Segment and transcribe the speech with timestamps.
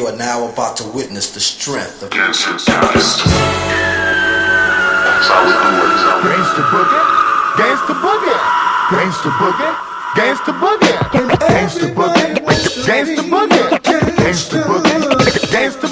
[0.00, 2.64] You are now about to witness the strength of Gangstercast.
[2.64, 3.20] That's
[5.28, 5.92] how we do it.
[6.24, 7.04] Gangsta boogie,
[7.60, 8.32] gangsta boogie,
[10.16, 10.96] gangsta boogie, gangsta boogie,
[11.52, 11.92] gangsta boogie,
[12.86, 13.68] gangsta boogie,
[14.16, 14.96] gangsta boogie,
[15.52, 15.84] gangsta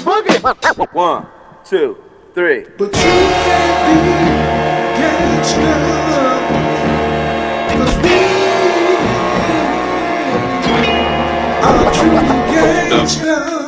[0.73, 0.89] boogie.
[0.91, 1.27] One,
[1.63, 1.95] two,
[2.33, 2.65] three.
[2.79, 3.01] But you
[3.45, 3.93] can't be
[4.97, 5.77] gangsta.
[12.89, 13.58] Cause we are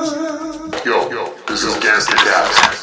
[1.52, 2.81] this is Gangstercast.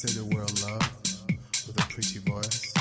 [0.00, 0.80] say the word love
[1.66, 2.72] with a pretty voice.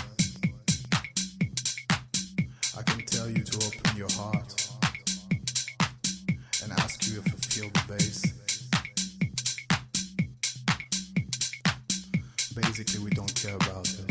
[2.77, 4.55] I can tell you to open your heart
[6.63, 8.23] and ask you if you feel the bass.
[12.55, 14.08] Basically, we don't care about it.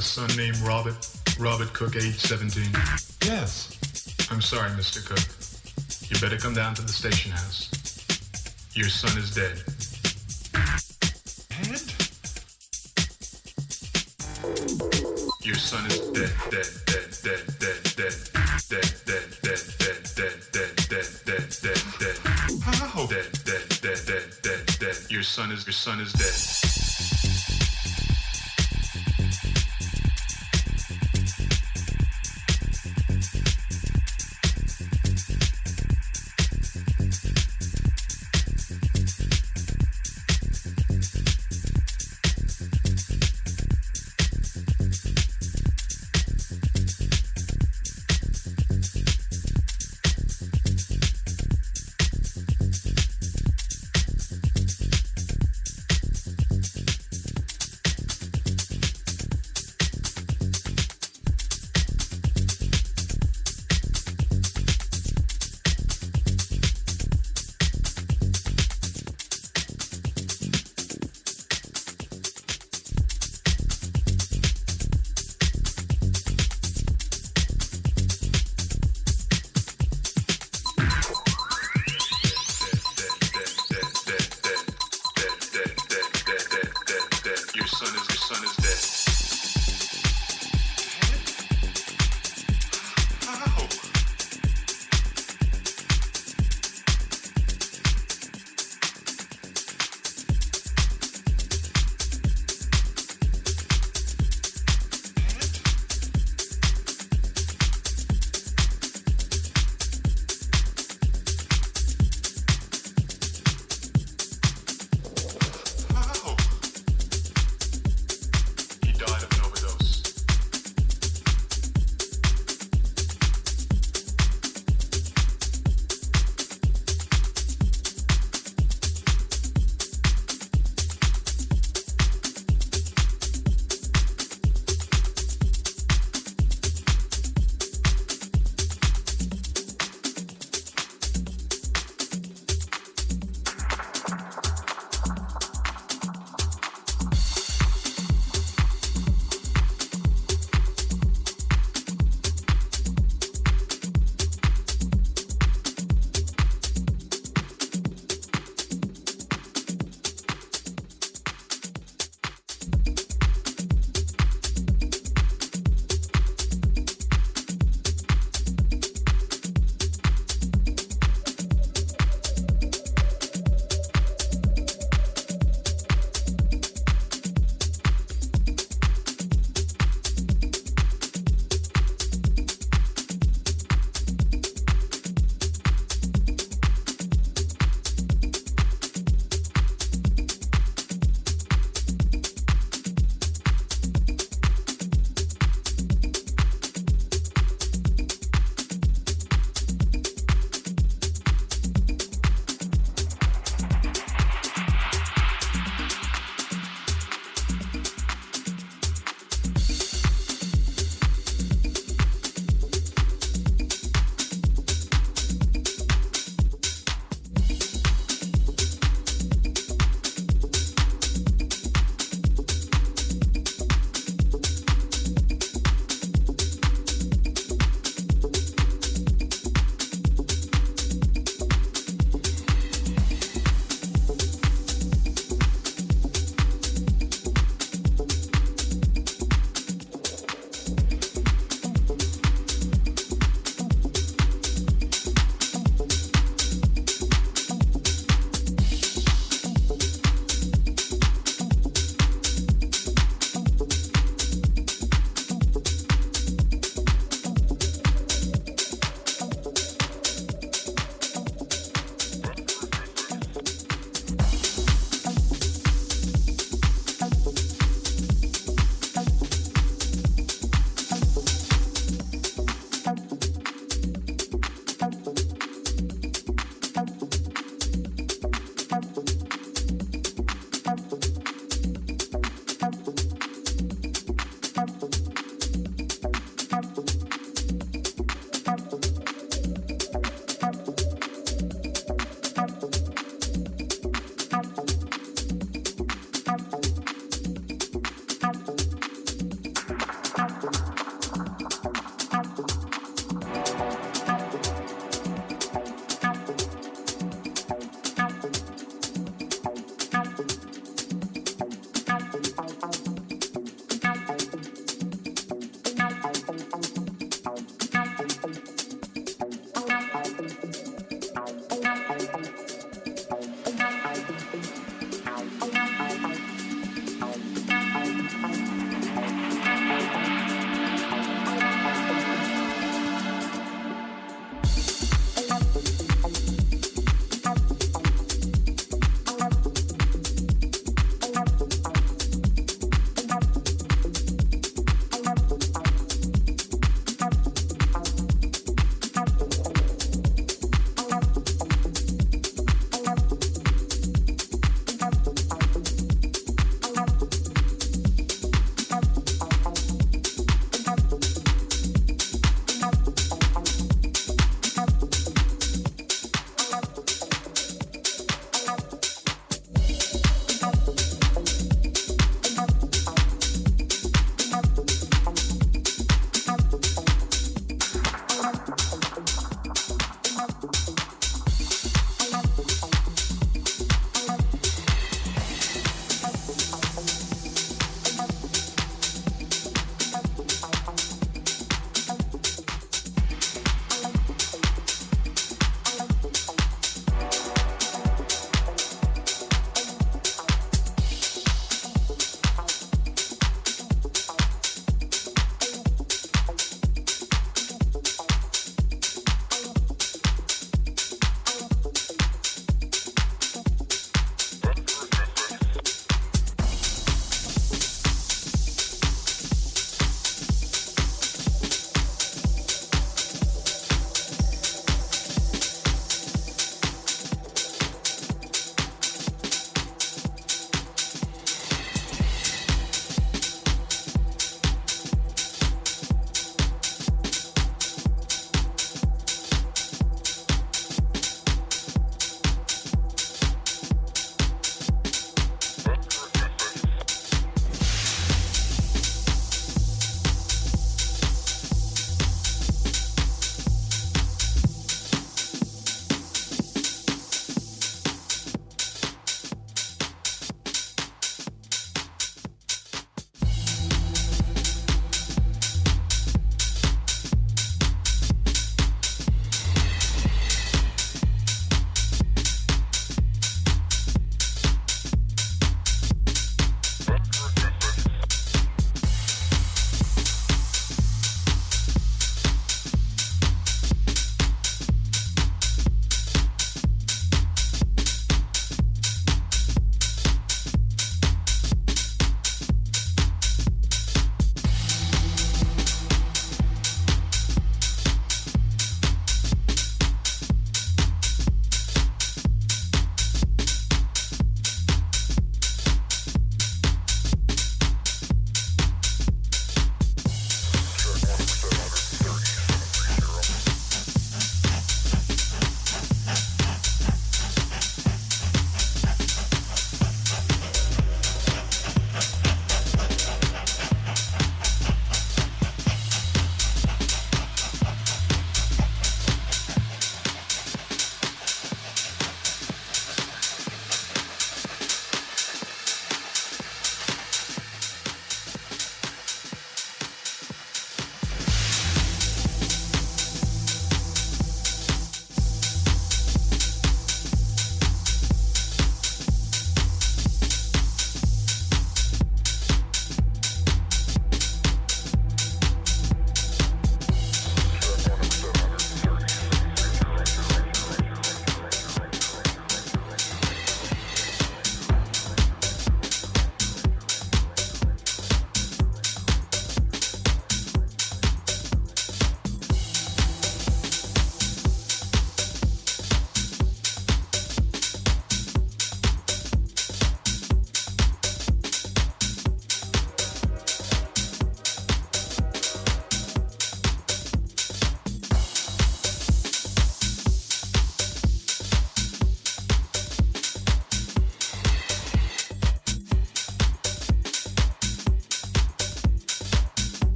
[0.00, 0.96] A son named Robert?
[1.38, 2.64] Robert Cook, age 17?
[3.22, 3.76] Yes.
[4.30, 5.04] I'm sorry, Mr.
[5.04, 5.20] Cook.
[6.08, 7.68] You better come down to the station house.
[8.72, 9.60] Your son is dead.
[11.68, 11.84] Ed?
[15.44, 18.14] Your son is dead, dead, dead, dead, dead, dead,
[18.70, 22.16] dead, dead, dead, dead, dead, dead, dead, dead, dead, dead.
[22.62, 23.06] How?
[23.06, 24.96] Dead, dead, dead, dead, dead, dead.
[25.10, 26.59] Your son is your son is dead.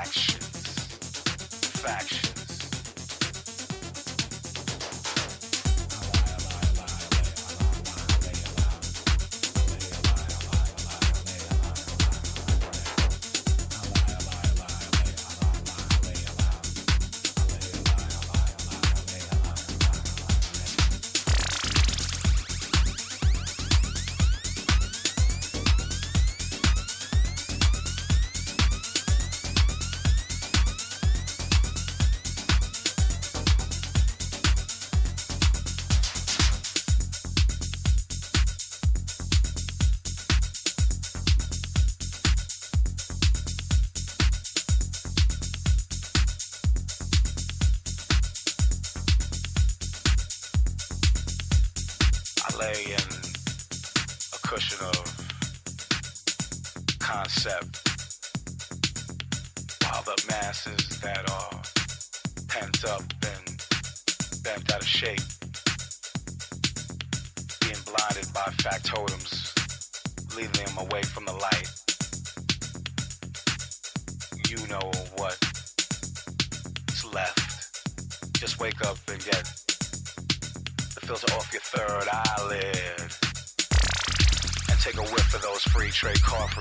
[0.00, 0.46] factions.
[1.82, 2.39] Factions.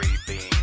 [0.02, 0.59] free being.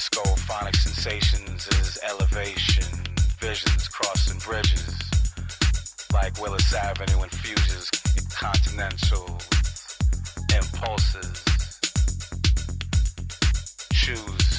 [0.00, 2.86] disco, phonic sensations is elevation,
[3.38, 4.94] visions crossing bridges,
[6.14, 7.90] like Willis Avenue infuses
[8.30, 9.38] continental
[10.56, 11.44] impulses.
[13.92, 14.49] Choose